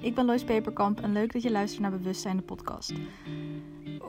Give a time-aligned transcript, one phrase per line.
[0.00, 2.92] ik ben Lois Peperkamp en leuk dat je luistert naar Bewustzijn de podcast.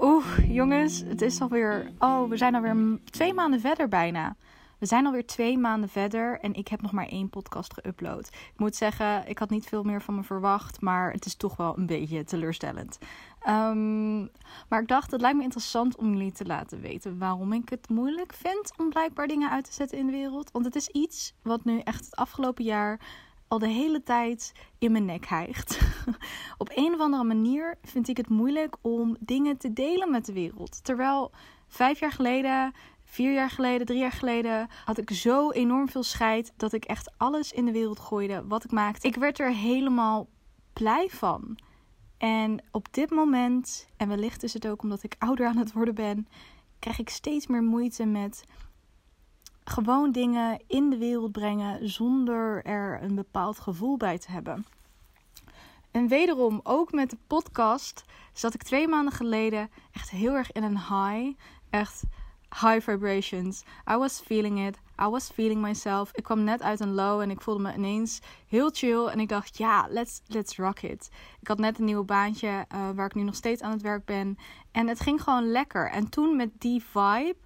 [0.01, 1.91] Oeh, jongens, het is alweer.
[1.99, 4.35] Oh, we zijn alweer twee maanden verder bijna.
[4.77, 8.27] We zijn alweer twee maanden verder en ik heb nog maar één podcast geüpload.
[8.27, 11.55] Ik moet zeggen, ik had niet veel meer van me verwacht, maar het is toch
[11.55, 12.97] wel een beetje teleurstellend.
[13.47, 14.29] Um,
[14.69, 17.89] maar ik dacht, het lijkt me interessant om jullie te laten weten waarom ik het
[17.89, 20.51] moeilijk vind om blijkbaar dingen uit te zetten in de wereld.
[20.51, 22.99] Want het is iets wat nu echt het afgelopen jaar
[23.53, 25.79] al de hele tijd in mijn nek hijgt.
[26.57, 30.33] Op een of andere manier vind ik het moeilijk om dingen te delen met de
[30.33, 30.83] wereld.
[30.83, 31.31] Terwijl
[31.67, 36.53] vijf jaar geleden, vier jaar geleden, drie jaar geleden had ik zo enorm veel scheid
[36.57, 39.07] dat ik echt alles in de wereld gooide wat ik maakte.
[39.07, 40.27] Ik werd er helemaal
[40.73, 41.57] blij van.
[42.17, 45.95] En op dit moment, en wellicht is het ook omdat ik ouder aan het worden
[45.95, 46.27] ben,
[46.79, 48.43] krijg ik steeds meer moeite met
[49.63, 54.65] gewoon dingen in de wereld brengen zonder er een bepaald gevoel bij te hebben.
[55.91, 60.63] En wederom, ook met de podcast, zat ik twee maanden geleden echt heel erg in
[60.63, 61.39] een high.
[61.69, 62.03] Echt
[62.49, 63.63] high vibrations.
[63.91, 64.77] I was feeling it.
[65.01, 66.11] I was feeling myself.
[66.13, 69.05] Ik kwam net uit een low en ik voelde me ineens heel chill.
[69.05, 71.09] En ik dacht, ja, let's, let's rock it.
[71.39, 74.05] Ik had net een nieuw baantje uh, waar ik nu nog steeds aan het werk
[74.05, 74.37] ben.
[74.71, 75.89] En het ging gewoon lekker.
[75.89, 77.37] En toen met die vibe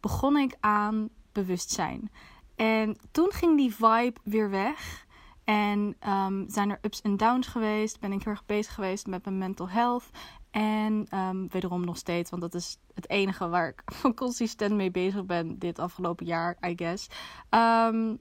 [0.00, 2.10] begon ik aan bewustzijn.
[2.56, 5.06] En toen ging die vibe weer weg.
[5.44, 8.00] En um, zijn er ups en downs geweest.
[8.00, 10.10] Ben ik heel erg bezig geweest met mijn mental health.
[10.50, 15.26] En um, wederom nog steeds, want dat is het enige waar ik consistent mee bezig
[15.26, 17.08] ben dit afgelopen jaar, I guess.
[17.50, 18.18] Um,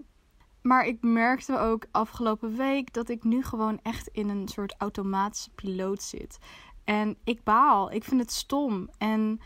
[0.64, 5.50] maar ik merkte ook afgelopen week dat ik nu gewoon echt in een soort automatische
[5.50, 6.40] piloot zit.
[6.84, 7.92] En ik baal.
[7.92, 8.90] Ik vind het stom.
[8.98, 9.40] En...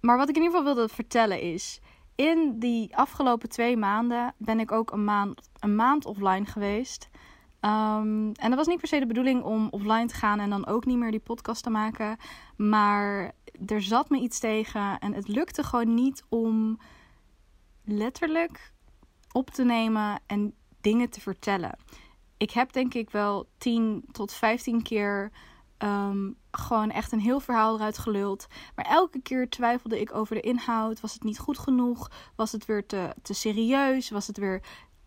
[0.00, 1.80] Maar wat ik in ieder geval wilde vertellen is
[2.14, 7.08] in die afgelopen twee maanden ben ik ook een maand, een maand offline geweest.
[7.60, 10.66] Um, en dat was niet per se de bedoeling om offline te gaan en dan
[10.66, 12.16] ook niet meer die podcast te maken.
[12.56, 13.32] Maar
[13.66, 16.78] er zat me iets tegen en het lukte gewoon niet om
[17.84, 18.72] letterlijk
[19.32, 21.78] op te nemen en dingen te vertellen.
[22.36, 25.30] Ik heb denk ik wel 10 tot 15 keer
[25.82, 28.46] um, gewoon echt een heel verhaal eruit geluld.
[28.74, 31.00] Maar elke keer twijfelde ik over de inhoud.
[31.00, 32.10] Was het niet goed genoeg?
[32.36, 34.10] Was het weer te, te serieus?
[34.10, 34.62] Was het weer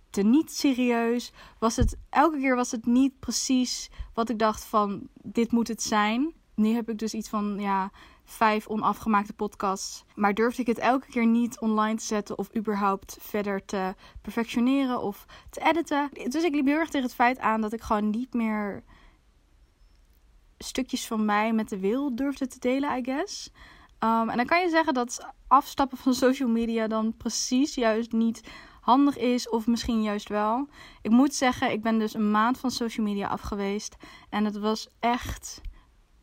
[0.10, 1.32] te niet serieus?
[1.60, 5.84] Was het, elke keer was het niet precies wat ik dacht van dit moet het
[5.84, 6.34] zijn.
[6.56, 7.92] Nu heb ik dus iets van ja,
[8.24, 10.06] vijf onafgemaakte podcasts.
[10.16, 15.02] Maar durfde ik het elke keer niet online te zetten of überhaupt verder te perfectioneren
[15.02, 16.10] of te editen.
[16.28, 18.84] Dus ik liep heel erg tegen het feit aan dat ik gewoon niet meer
[20.58, 23.52] stukjes van mij met de wereld durfde te delen, I guess.
[24.00, 28.50] Um, en dan kan je zeggen dat afstappen van social media dan precies juist niet
[28.82, 30.68] handig is, of misschien juist wel.
[31.02, 33.96] Ik moet zeggen, ik ben dus een maand van social media af geweest.
[34.30, 35.62] En het was echt,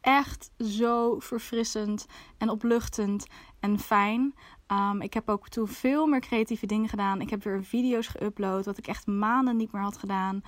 [0.01, 2.07] echt zo verfrissend
[2.39, 3.27] en opluchtend
[3.61, 4.35] en fijn.
[4.67, 7.21] Um, ik heb ook toen veel meer creatieve dingen gedaan.
[7.21, 10.43] Ik heb weer video's geüpload, wat ik echt maanden niet meer had gedaan.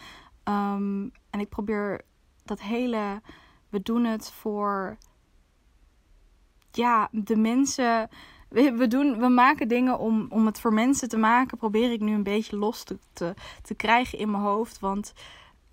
[0.44, 2.00] Um, en ik probeer
[2.44, 3.20] dat hele
[3.74, 4.96] we doen het voor
[6.70, 8.08] ja, de mensen.
[8.48, 11.58] We, doen, we maken dingen om, om het voor mensen te maken.
[11.58, 14.78] Probeer ik nu een beetje los te, te, te krijgen in mijn hoofd.
[14.78, 15.12] Want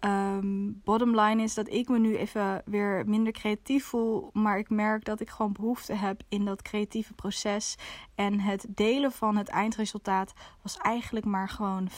[0.05, 4.29] Um, bottom line is dat ik me nu even weer minder creatief voel.
[4.33, 7.75] Maar ik merk dat ik gewoon behoefte heb in dat creatieve proces.
[8.15, 11.93] En het delen van het eindresultaat was eigenlijk maar gewoon 5%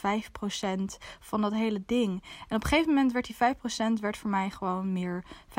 [1.19, 2.23] van dat hele ding.
[2.47, 5.53] En op een gegeven moment werd die 5% werd voor mij gewoon meer 85%.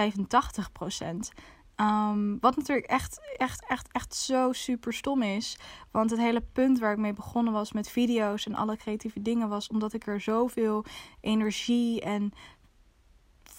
[1.76, 5.58] Um, wat natuurlijk echt, echt, echt, echt zo super stom is.
[5.90, 9.48] Want het hele punt waar ik mee begonnen was met video's en alle creatieve dingen
[9.48, 10.84] was omdat ik er zoveel
[11.20, 12.32] energie en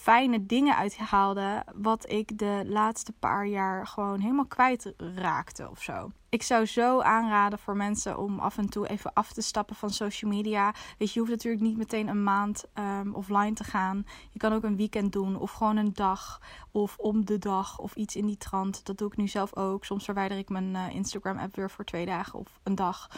[0.06, 1.64] fijne dingen uithaalde.
[1.76, 6.12] Wat ik de laatste paar jaar gewoon helemaal kwijt raakte of zo.
[6.30, 9.90] Ik zou zo aanraden voor mensen om af en toe even af te stappen van
[9.90, 10.74] social media.
[10.98, 14.06] Weet je, je hoeft natuurlijk niet meteen een maand um, offline te gaan.
[14.29, 16.41] Je kan ook een weekend doen of gewoon een dag
[16.72, 18.85] of om de dag of iets in die trant.
[18.85, 19.85] Dat doe ik nu zelf ook.
[19.85, 23.09] Soms verwijder ik mijn uh, Instagram app weer voor twee dagen of een dag.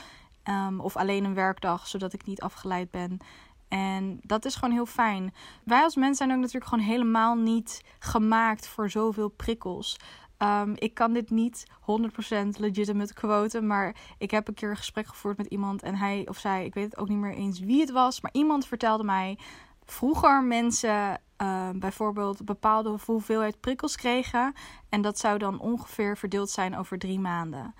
[0.43, 3.19] Um, of alleen een werkdag, zodat ik niet afgeleid ben.
[3.67, 5.33] En dat is gewoon heel fijn.
[5.63, 9.97] Wij als mensen zijn ook natuurlijk gewoon helemaal niet gemaakt voor zoveel prikkels.
[10.37, 15.07] Um, ik kan dit niet 100% legitimate quoten, maar ik heb een keer een gesprek
[15.07, 17.79] gevoerd met iemand en hij of zij, ik weet het ook niet meer eens wie
[17.79, 19.37] het was, maar iemand vertelde mij
[19.85, 24.53] vroeger mensen uh, bijvoorbeeld bepaalde hoeveelheid prikkels kregen
[24.89, 27.75] en dat zou dan ongeveer verdeeld zijn over drie maanden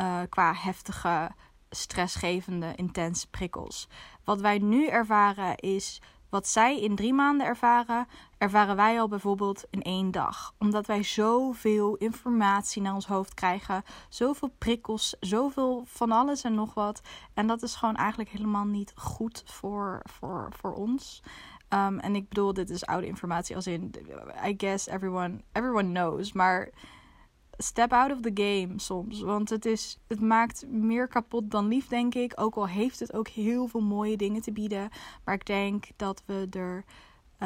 [0.00, 1.30] uh, qua heftige
[1.76, 3.88] stressgevende, intense prikkels.
[4.24, 6.00] Wat wij nu ervaren is
[6.32, 8.06] wat zij in drie maanden ervaren,
[8.38, 10.54] ervaren wij al bijvoorbeeld in één dag.
[10.58, 16.74] Omdat wij zoveel informatie naar ons hoofd krijgen, zoveel prikkels, zoveel van alles en nog
[16.74, 17.00] wat.
[17.34, 21.22] En dat is gewoon eigenlijk helemaal niet goed voor, voor, voor ons.
[21.68, 23.94] Um, en ik bedoel, dit is oude informatie als in,
[24.46, 26.32] I guess everyone, everyone knows.
[26.32, 26.68] Maar
[27.62, 29.20] step out of the game soms.
[29.20, 32.32] Want het, is, het maakt meer kapot dan lief, denk ik.
[32.34, 34.88] Ook al heeft het ook heel veel mooie dingen te bieden.
[35.24, 36.84] Maar ik denk dat we er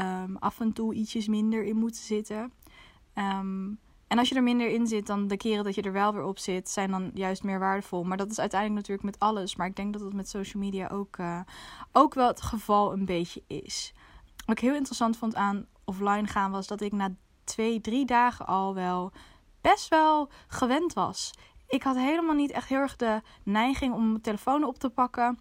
[0.02, 2.52] um, af en toe ietsjes minder in moeten zitten.
[3.14, 6.12] Um, en als je er minder in zit, dan de keren dat je er wel
[6.12, 8.04] weer op zit, zijn dan juist meer waardevol.
[8.04, 9.56] Maar dat is uiteindelijk natuurlijk met alles.
[9.56, 11.40] Maar ik denk dat het met social media ook, uh,
[11.92, 13.94] ook wel het geval een beetje is.
[14.46, 17.14] Wat ik heel interessant vond aan offline gaan, was dat ik na
[17.44, 19.12] twee, drie dagen al wel
[19.70, 21.32] best wel gewend was.
[21.68, 25.38] Ik had helemaal niet echt heel erg de neiging om mijn telefoon op te pakken.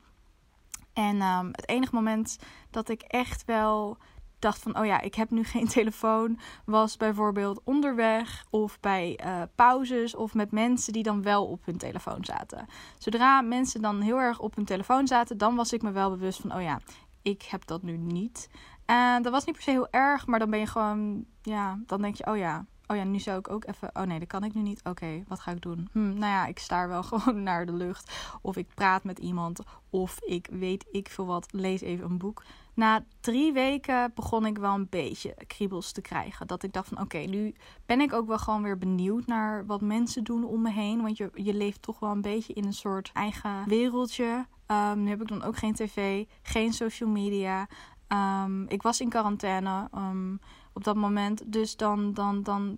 [0.93, 2.37] En um, het enige moment
[2.69, 3.97] dat ik echt wel
[4.39, 9.41] dacht van, oh ja, ik heb nu geen telefoon, was bijvoorbeeld onderweg of bij uh,
[9.55, 12.67] pauzes of met mensen die dan wel op hun telefoon zaten.
[12.97, 16.41] Zodra mensen dan heel erg op hun telefoon zaten, dan was ik me wel bewust
[16.41, 16.79] van, oh ja,
[17.21, 18.49] ik heb dat nu niet.
[18.85, 22.01] En dat was niet per se heel erg, maar dan ben je gewoon, ja, dan
[22.01, 24.43] denk je, oh ja, oh ja, nu zou ik ook even, oh nee, dat kan
[24.43, 24.81] ik nu niet.
[24.83, 25.89] Oké, wat ga ik doen?
[25.91, 28.11] Hm, nou ja, ik staar wel gewoon naar de lucht.
[28.41, 29.59] Of ik praat met iemand,
[29.89, 32.43] of ik weet ik veel wat, lees even een boek.
[32.73, 36.47] Na drie weken begon ik wel een beetje kriebels te krijgen.
[36.47, 37.55] Dat ik dacht van oké, nu
[37.85, 41.01] ben ik ook wel gewoon weer benieuwd naar wat mensen doen om me heen.
[41.01, 44.45] Want je, je leeft toch wel een beetje in een soort eigen wereldje.
[44.67, 47.67] Um, nu heb ik dan ook geen tv, geen social media.
[48.07, 50.39] Um, ik was in quarantaine um,
[50.75, 51.51] op dat moment.
[51.51, 52.77] Dus dan, dan, dan,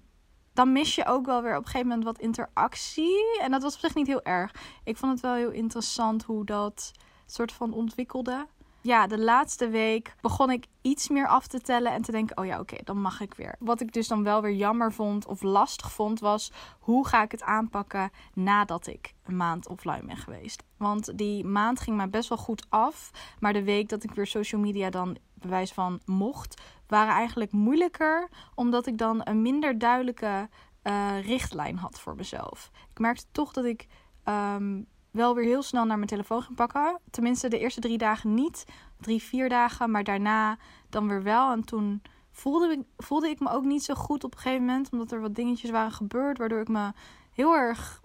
[0.53, 3.39] dan mis je ook wel weer op een gegeven moment wat interactie.
[3.41, 4.51] En dat was op zich niet heel erg.
[4.83, 6.91] Ik vond het wel heel interessant hoe dat
[7.25, 8.47] soort van ontwikkelde
[8.87, 12.45] ja, de laatste week begon ik iets meer af te tellen en te denken: oh
[12.45, 13.55] ja, oké, dan mag ik weer.
[13.59, 17.31] Wat ik dus dan wel weer jammer vond of lastig vond, was hoe ga ik
[17.31, 20.63] het aanpakken nadat ik een maand offline ben geweest.
[20.77, 24.27] Want die maand ging mij best wel goed af, maar de week dat ik weer
[24.27, 30.49] social media dan bewijs van mocht, waren eigenlijk moeilijker, omdat ik dan een minder duidelijke
[30.83, 32.71] uh, richtlijn had voor mezelf.
[32.91, 33.87] Ik merkte toch dat ik.
[34.25, 34.87] Um,
[35.17, 36.99] wel weer heel snel naar mijn telefoon ging pakken.
[37.11, 38.65] Tenminste, de eerste drie dagen niet.
[38.99, 39.91] Drie, vier dagen.
[39.91, 40.57] Maar daarna
[40.89, 41.51] dan weer wel.
[41.51, 42.01] En toen
[42.31, 44.89] voelde ik, voelde ik me ook niet zo goed op een gegeven moment.
[44.91, 46.37] Omdat er wat dingetjes waren gebeurd.
[46.37, 46.91] Waardoor ik me
[47.31, 48.01] heel erg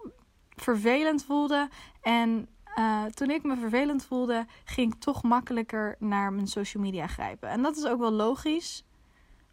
[0.49, 1.69] vervelend voelde.
[2.01, 2.47] En
[2.79, 7.49] uh, toen ik me vervelend voelde, ging ik toch makkelijker naar mijn social media grijpen.
[7.49, 8.83] En dat is ook wel logisch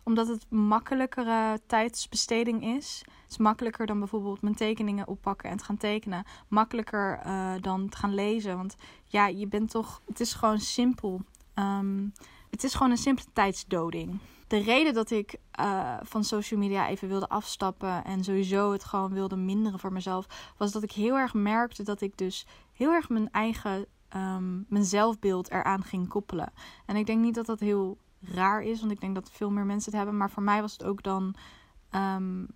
[0.03, 3.03] omdat het makkelijkere tijdsbesteding is.
[3.05, 6.25] Het is makkelijker dan bijvoorbeeld mijn tekeningen oppakken en te gaan tekenen.
[6.49, 8.57] Makkelijker uh, dan te gaan lezen.
[8.57, 8.77] Want
[9.07, 10.01] ja, je bent toch.
[10.07, 11.21] Het is gewoon simpel.
[11.55, 12.13] Um,
[12.51, 14.19] het is gewoon een simpele tijdsdoding.
[14.47, 19.13] De reden dat ik uh, van social media even wilde afstappen en sowieso het gewoon
[19.13, 22.47] wilde minderen voor mezelf, was dat ik heel erg merkte dat ik dus
[22.81, 23.87] heel erg mijn eigen,
[24.17, 26.53] um, mijn zelfbeeld eraan ging koppelen.
[26.87, 28.81] En ik denk niet dat dat heel raar is.
[28.81, 30.17] Want ik denk dat veel meer mensen het hebben.
[30.17, 31.35] Maar voor mij was het ook dan
[31.91, 32.47] um,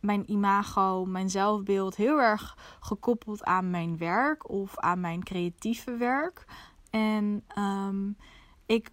[0.00, 6.44] mijn imago, mijn zelfbeeld heel erg gekoppeld aan mijn werk of aan mijn creatieve werk.
[6.90, 8.16] En um,
[8.66, 8.90] ik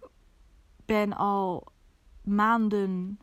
[0.84, 1.66] ben al
[2.24, 3.18] maanden,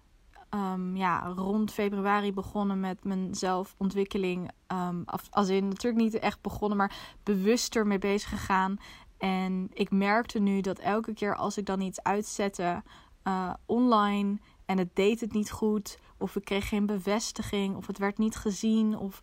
[0.94, 4.52] ja, rond februari begonnen met mijn zelfontwikkeling.
[4.72, 8.78] Um, als in natuurlijk niet echt begonnen, maar bewuster mee bezig gegaan.
[9.18, 12.84] En ik merkte nu dat elke keer als ik dan iets uitzette
[13.24, 17.98] uh, online en het deed het niet goed, of ik kreeg geen bevestiging, of het
[17.98, 19.22] werd niet gezien, of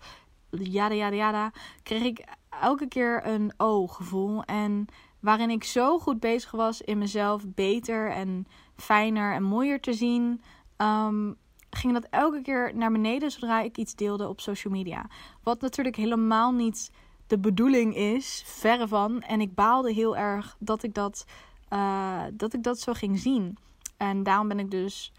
[0.50, 2.24] jada jada jada, kreeg ik
[2.60, 4.44] elke keer een oh-gevoel.
[4.44, 4.86] En
[5.20, 8.46] waarin ik zo goed bezig was in mezelf beter en
[8.76, 10.42] fijner en mooier te zien,
[10.76, 11.36] um,
[11.74, 15.06] ging dat elke keer naar beneden zodra ik iets deelde op social media.
[15.42, 16.90] Wat natuurlijk helemaal niet
[17.26, 19.20] de bedoeling is, verre van.
[19.20, 21.24] En ik baalde heel erg dat ik dat,
[21.70, 23.56] uh, dat ik dat zo ging zien.
[23.96, 25.12] En daarom ben ik dus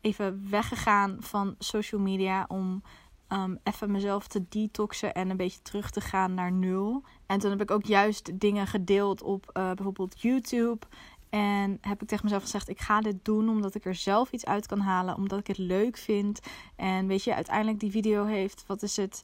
[0.00, 2.82] even weggegaan van social media om
[3.28, 7.02] um, even mezelf te detoxen en een beetje terug te gaan naar nul.
[7.26, 10.86] En toen heb ik ook juist dingen gedeeld op uh, bijvoorbeeld YouTube.
[11.30, 14.44] En heb ik tegen mezelf gezegd: ik ga dit doen omdat ik er zelf iets
[14.44, 16.40] uit kan halen, omdat ik het leuk vind.
[16.76, 19.20] En weet je, uiteindelijk die video heeft, wat is het?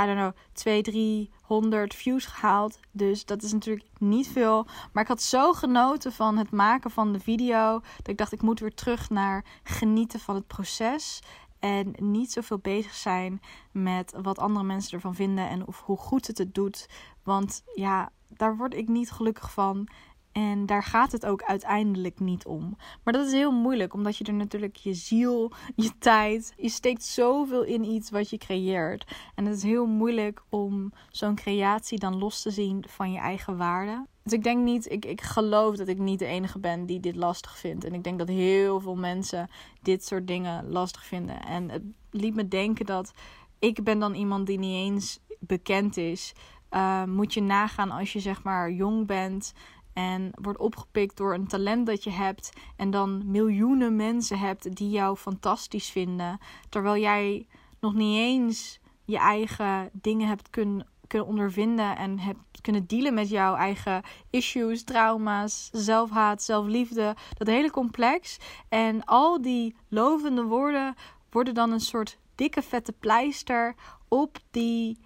[0.00, 2.78] I don't know, 200, 300 views gehaald.
[2.90, 4.66] Dus dat is natuurlijk niet veel.
[4.92, 7.80] Maar ik had zo genoten van het maken van de video.
[7.96, 11.22] Dat ik dacht, ik moet weer terug naar genieten van het proces.
[11.58, 13.40] En niet zoveel bezig zijn
[13.72, 15.48] met wat andere mensen ervan vinden.
[15.48, 16.88] En of hoe goed het het doet.
[17.22, 19.88] Want ja, daar word ik niet gelukkig van.
[20.32, 22.76] En daar gaat het ook uiteindelijk niet om.
[23.04, 27.04] Maar dat is heel moeilijk, omdat je er natuurlijk je ziel, je tijd, je steekt
[27.04, 29.16] zoveel in iets wat je creëert.
[29.34, 33.56] En het is heel moeilijk om zo'n creatie dan los te zien van je eigen
[33.56, 34.06] waarde.
[34.22, 37.16] Dus ik denk niet, ik, ik geloof dat ik niet de enige ben die dit
[37.16, 37.84] lastig vindt.
[37.84, 39.50] En ik denk dat heel veel mensen
[39.82, 41.42] dit soort dingen lastig vinden.
[41.42, 43.12] En het liet me denken dat
[43.58, 46.32] ik ben dan iemand die niet eens bekend is.
[46.70, 49.52] Uh, moet je nagaan als je zeg maar jong bent
[49.92, 54.90] en wordt opgepikt door een talent dat je hebt en dan miljoenen mensen hebt die
[54.90, 57.46] jou fantastisch vinden, terwijl jij
[57.80, 63.28] nog niet eens je eigen dingen hebt kunnen, kunnen ondervinden en hebt kunnen dealen met
[63.28, 68.38] jouw eigen issues, trauma's, zelfhaat, zelfliefde, dat hele complex.
[68.68, 70.94] En al die lovende woorden
[71.30, 73.74] worden dan een soort dikke vette pleister
[74.08, 74.98] op die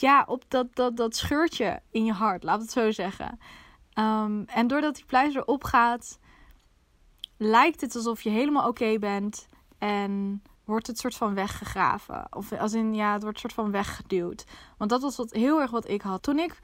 [0.00, 3.38] ja, op dat, dat, dat scheurtje in je hart, laat het zo zeggen.
[3.94, 6.18] Um, en doordat die pleister opgaat,
[7.36, 9.48] lijkt het alsof je helemaal oké bent.
[9.78, 12.26] En wordt het soort van weggegraven.
[12.30, 14.44] Of als in, ja, het wordt soort van weggeduwd.
[14.76, 16.22] Want dat was wat, heel erg wat ik had.
[16.22, 16.58] Toen ik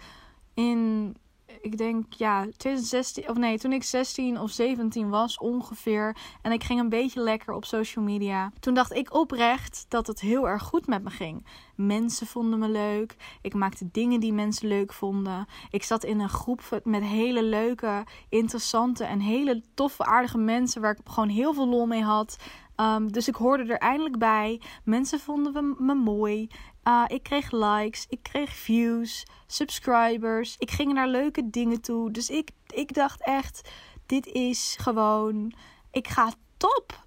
[0.54, 1.16] in
[1.60, 6.64] ik denk ja, 2016 of nee, toen ik 16 of 17 was ongeveer en ik
[6.64, 8.52] ging een beetje lekker op social media.
[8.60, 11.46] Toen dacht ik oprecht dat het heel erg goed met me ging.
[11.74, 13.16] Mensen vonden me leuk.
[13.42, 15.46] Ik maakte dingen die mensen leuk vonden.
[15.70, 20.96] Ik zat in een groep met hele leuke, interessante en hele toffe, aardige mensen waar
[20.98, 22.36] ik gewoon heel veel lol mee had.
[22.76, 24.60] Um, dus ik hoorde er eindelijk bij.
[24.84, 26.48] Mensen vonden me mooi.
[26.84, 30.56] Uh, ik kreeg likes, ik kreeg views, subscribers.
[30.58, 32.10] Ik ging naar leuke dingen toe.
[32.10, 33.70] Dus ik, ik dacht echt,
[34.06, 35.52] dit is gewoon,
[35.90, 37.02] ik ga top.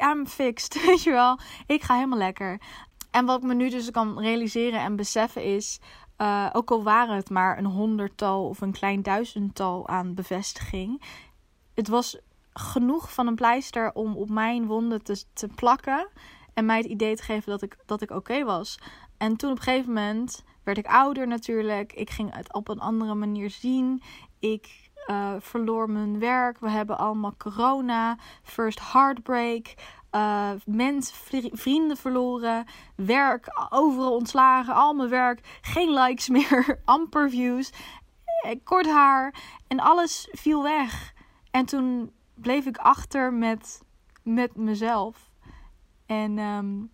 [0.00, 1.38] I'm fixed, weet je wel.
[1.66, 2.60] Ik ga helemaal lekker.
[3.10, 5.80] En wat ik me nu dus kan realiseren en beseffen is,
[6.18, 11.02] uh, ook al waren het maar een honderdtal of een klein duizendtal aan bevestiging,
[11.74, 12.18] het was
[12.52, 16.08] genoeg van een pleister om op mijn wonden te, te plakken
[16.54, 18.78] en mij het idee te geven dat ik, dat ik oké was.
[19.18, 21.92] En toen op een gegeven moment werd ik ouder natuurlijk.
[21.92, 24.02] Ik ging het op een andere manier zien.
[24.38, 26.58] Ik uh, verloor mijn werk.
[26.58, 28.18] We hebben allemaal corona.
[28.42, 29.74] First heartbreak.
[30.12, 31.16] Uh, mensen,
[31.52, 32.64] vrienden verloren.
[32.94, 34.74] Werk, overal ontslagen.
[34.74, 35.58] Al mijn werk.
[35.60, 36.80] Geen likes meer.
[36.84, 37.72] amper views.
[38.42, 39.34] Eh, kort haar.
[39.66, 41.12] En alles viel weg.
[41.50, 43.82] En toen bleef ik achter met,
[44.22, 45.30] met mezelf.
[46.06, 46.90] En um,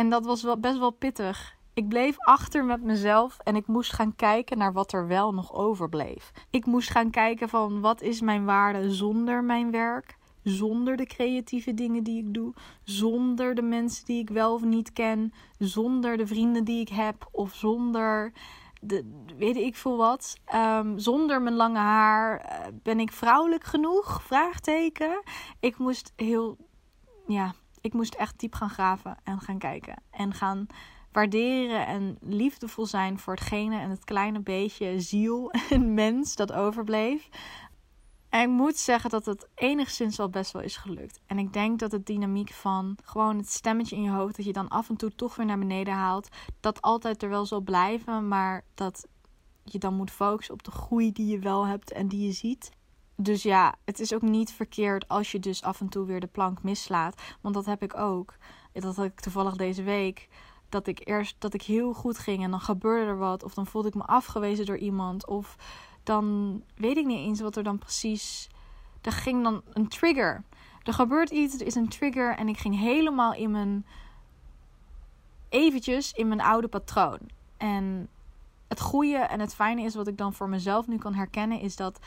[0.00, 1.56] en dat was wel, best wel pittig.
[1.74, 5.54] Ik bleef achter met mezelf en ik moest gaan kijken naar wat er wel nog
[5.54, 6.30] overbleef.
[6.50, 11.74] Ik moest gaan kijken van wat is mijn waarde zonder mijn werk, zonder de creatieve
[11.74, 12.54] dingen die ik doe,
[12.84, 17.28] zonder de mensen die ik wel of niet ken, zonder de vrienden die ik heb
[17.32, 18.32] of zonder
[18.80, 20.36] de, weet ik veel wat.
[20.54, 24.22] Um, zonder mijn lange haar eh, ben ik vrouwelijk genoeg?
[24.22, 25.22] Vraagteken.
[25.60, 26.56] Ik moest heel,
[27.26, 30.02] ja, ik moest echt diep gaan graven en gaan kijken.
[30.10, 30.66] En gaan
[31.12, 37.28] waarderen en liefdevol zijn voor hetgene en het kleine beetje ziel en mens dat overbleef.
[38.28, 41.20] En ik moet zeggen dat het enigszins wel best wel is gelukt.
[41.26, 44.52] En ik denk dat het dynamiek van gewoon het stemmetje in je hoofd, dat je
[44.52, 46.28] dan af en toe toch weer naar beneden haalt,
[46.60, 49.06] dat altijd er wel zal blijven, maar dat
[49.64, 52.70] je dan moet focussen op de groei die je wel hebt en die je ziet.
[53.22, 56.26] Dus ja, het is ook niet verkeerd als je dus af en toe weer de
[56.26, 57.22] plank mislaat.
[57.40, 58.34] Want dat heb ik ook.
[58.72, 60.28] Dat had ik toevallig deze week.
[60.68, 63.42] Dat ik eerst dat ik heel goed ging en dan gebeurde er wat.
[63.42, 65.26] Of dan voelde ik me afgewezen door iemand.
[65.26, 65.56] Of
[66.02, 68.48] dan weet ik niet eens wat er dan precies.
[69.00, 70.44] Er ging dan een trigger.
[70.82, 72.36] Er gebeurt iets, er is een trigger.
[72.36, 73.86] En ik ging helemaal in mijn.
[75.48, 77.18] eventjes in mijn oude patroon.
[77.56, 78.08] En
[78.68, 81.76] het goede en het fijne is wat ik dan voor mezelf nu kan herkennen, is
[81.76, 81.98] dat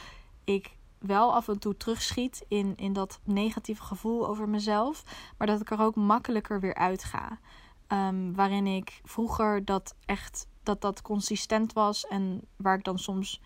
[0.44, 5.04] ik wel af en toe terugschiet in, in dat negatieve gevoel over mezelf.
[5.38, 7.40] Maar dat ik er ook makkelijker weer uit ga.
[7.88, 12.08] Ehm, waarin ik vroeger dat echt dat dat consistent was.
[12.08, 13.42] En waar ik dan soms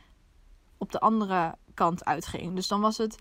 [0.78, 2.56] op de andere kant uitging.
[2.56, 3.18] Dus dan was het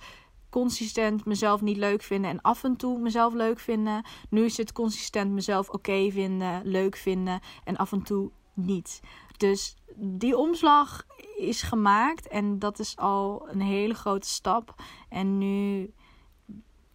[0.50, 4.04] consistent mezelf niet leuk vinden en af en toe mezelf leuk vinden.
[4.30, 9.00] Nu is het consistent mezelf oké vinden, leuk vinden en af en toe niet.
[9.36, 14.74] Dus die omslag is gemaakt en dat is al een hele grote stap.
[15.08, 15.92] En nu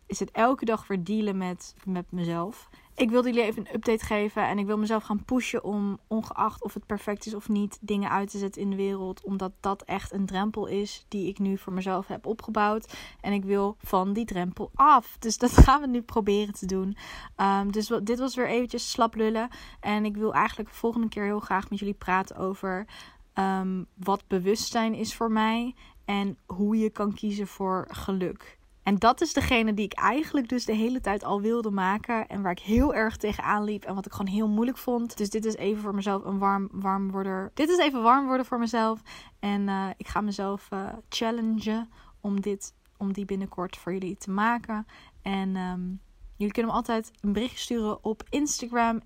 [0.05, 2.69] is het elke dag weer met, met mezelf
[3.01, 4.47] ik wil jullie even een update geven.
[4.47, 8.09] En ik wil mezelf gaan pushen om, ongeacht of het perfect is of niet, dingen
[8.09, 9.23] uit te zetten in de wereld.
[9.23, 12.93] Omdat dat echt een drempel is die ik nu voor mezelf heb opgebouwd.
[13.21, 15.15] En ik wil van die drempel af.
[15.19, 16.97] Dus dat gaan we nu proberen te doen.
[17.37, 19.49] Um, dus dit was weer eventjes slap lullen.
[19.79, 22.85] En ik wil eigenlijk de volgende keer heel graag met jullie praten over
[23.35, 25.75] um, wat bewustzijn is voor mij.
[26.05, 28.59] en hoe je kan kiezen voor geluk.
[28.83, 32.27] En dat is degene die ik eigenlijk dus de hele tijd al wilde maken.
[32.27, 33.83] En waar ik heel erg tegenaan liep.
[33.83, 35.17] En wat ik gewoon heel moeilijk vond.
[35.17, 37.51] Dus dit is even voor mezelf een warm, warm worden.
[37.53, 39.01] Dit is even warm worden voor mezelf.
[39.39, 41.89] En uh, ik ga mezelf uh, challengen
[42.21, 44.85] om, dit, om die binnenkort voor jullie te maken.
[45.21, 45.99] En um,
[46.41, 49.01] jullie kunnen me altijd een berichtje sturen op Instagram.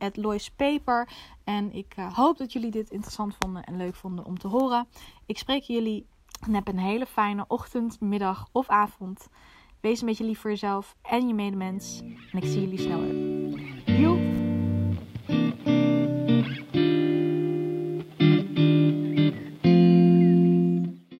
[0.56, 1.10] Paper.
[1.44, 4.88] En ik uh, hoop dat jullie dit interessant vonden en leuk vonden om te horen.
[5.26, 6.06] Ik spreek jullie
[6.46, 9.28] en heb een hele fijne ochtend, middag of avond.
[9.80, 12.02] Wees een beetje lief voor jezelf en je medemens.
[12.32, 13.45] En ik zie jullie snel weer.